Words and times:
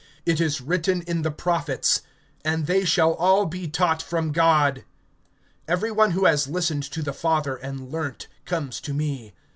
(45)It 0.25 0.41
is 0.41 0.61
written 0.61 1.01
in 1.03 1.21
the 1.21 1.29
prophets: 1.29 2.01
And 2.43 2.65
they 2.65 2.85
shall 2.85 3.13
all 3.13 3.45
be 3.45 3.67
taught 3.67 4.11
of 4.11 4.33
God. 4.33 4.83
Every 5.67 5.91
one 5.91 6.15
that 6.15 6.25
has 6.27 6.45
heard 6.45 6.63
from 6.85 7.03
the 7.03 7.13
Father, 7.13 7.55
and 7.57 7.81
has 7.81 7.89
learned, 7.93 8.25
comes 8.43 8.81
to 8.81 8.95
me. 8.95 9.35